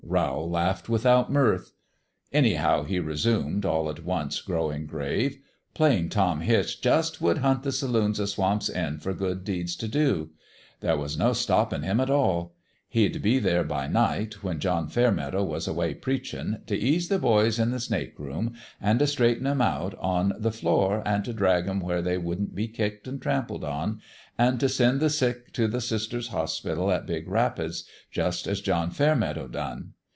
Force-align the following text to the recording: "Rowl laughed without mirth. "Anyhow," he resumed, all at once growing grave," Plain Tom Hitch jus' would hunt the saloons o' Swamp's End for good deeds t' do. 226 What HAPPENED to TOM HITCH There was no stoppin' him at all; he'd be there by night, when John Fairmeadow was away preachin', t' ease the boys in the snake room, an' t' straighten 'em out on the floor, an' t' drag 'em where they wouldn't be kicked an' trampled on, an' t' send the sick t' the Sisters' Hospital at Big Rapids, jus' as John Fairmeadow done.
"Rowl 0.11 0.49
laughed 0.49 0.89
without 0.89 1.31
mirth. 1.31 1.71
"Anyhow," 2.33 2.83
he 2.83 2.99
resumed, 2.99 3.65
all 3.65 3.89
at 3.89 4.03
once 4.03 4.41
growing 4.41 4.85
grave," 4.85 5.37
Plain 5.73 6.09
Tom 6.09 6.41
Hitch 6.41 6.81
jus' 6.81 7.21
would 7.21 7.37
hunt 7.37 7.63
the 7.63 7.71
saloons 7.71 8.19
o' 8.19 8.25
Swamp's 8.25 8.69
End 8.69 9.01
for 9.01 9.13
good 9.13 9.45
deeds 9.45 9.73
t' 9.73 9.87
do. 9.87 10.31
226 10.81 10.81
What 10.81 10.81
HAPPENED 10.81 10.81
to 10.81 10.81
TOM 10.81 10.81
HITCH 10.81 10.81
There 10.81 10.97
was 10.97 11.17
no 11.17 11.33
stoppin' 11.33 11.83
him 11.83 11.99
at 12.01 12.09
all; 12.09 12.55
he'd 12.89 13.21
be 13.21 13.39
there 13.39 13.63
by 13.63 13.87
night, 13.87 14.43
when 14.43 14.59
John 14.59 14.89
Fairmeadow 14.89 15.45
was 15.45 15.65
away 15.65 15.93
preachin', 15.93 16.59
t' 16.67 16.75
ease 16.75 17.07
the 17.07 17.17
boys 17.19 17.57
in 17.57 17.71
the 17.71 17.79
snake 17.79 18.19
room, 18.19 18.53
an' 18.81 18.99
t' 18.99 19.05
straighten 19.05 19.47
'em 19.47 19.61
out 19.61 19.95
on 19.99 20.33
the 20.37 20.51
floor, 20.51 21.07
an' 21.07 21.23
t' 21.23 21.31
drag 21.31 21.69
'em 21.69 21.79
where 21.79 22.01
they 22.01 22.17
wouldn't 22.17 22.53
be 22.53 22.67
kicked 22.67 23.07
an' 23.07 23.17
trampled 23.19 23.63
on, 23.63 24.01
an' 24.37 24.57
t' 24.57 24.67
send 24.67 24.99
the 24.99 25.09
sick 25.09 25.53
t' 25.53 25.65
the 25.67 25.79
Sisters' 25.79 26.29
Hospital 26.29 26.91
at 26.91 27.05
Big 27.07 27.29
Rapids, 27.29 27.85
jus' 28.11 28.45
as 28.45 28.59
John 28.59 28.91
Fairmeadow 28.91 29.47
done. 29.47 29.93